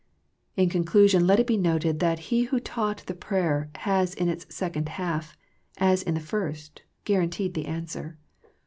In 0.57 0.67
conclusion, 0.67 1.27
let 1.27 1.39
it 1.39 1.45
be 1.45 1.57
noted 1.57 1.99
that 1.99 2.17
He 2.33 2.45
who 2.45 2.59
taught 2.59 3.03
the 3.05 3.13
prayer 3.13 3.69
has 3.85 4.15
in 4.15 4.29
its 4.29 4.47
second 4.49 4.89
half, 4.89 5.37
as 5.77 6.01
in 6.01 6.15
the 6.15 6.19
first, 6.19 6.81
guaranteed 7.05 7.53
the 7.53 7.67
answer. 7.67 8.17